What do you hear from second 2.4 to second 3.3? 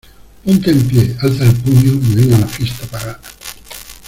fiesta pagana.